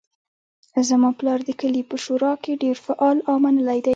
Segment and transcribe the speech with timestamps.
[0.87, 3.89] زما پلار د کلي په شورا کې ډیر فعال او منلی ده